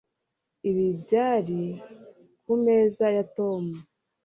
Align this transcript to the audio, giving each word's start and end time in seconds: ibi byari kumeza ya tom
ibi 0.69 0.85
byari 1.01 1.61
kumeza 2.43 3.05
ya 3.15 3.23
tom 3.35 3.63